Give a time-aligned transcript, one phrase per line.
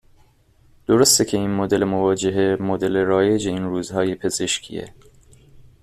[0.87, 4.93] درسته که این مدل مواجهه، مدل رایج این روزهای پزشکیه